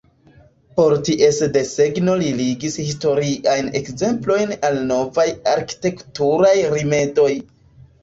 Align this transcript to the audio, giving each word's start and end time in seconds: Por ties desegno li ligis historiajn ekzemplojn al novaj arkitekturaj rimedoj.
Por 0.77 0.95
ties 1.09 1.41
desegno 1.57 2.15
li 2.23 2.31
ligis 2.39 2.79
historiajn 2.85 3.71
ekzemplojn 3.83 4.57
al 4.73 4.83
novaj 4.95 5.29
arkitekturaj 5.57 6.59
rimedoj. 6.77 7.33